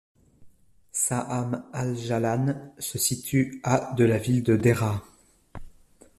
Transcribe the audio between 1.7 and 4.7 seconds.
al-Jawlan se situe à de la ville de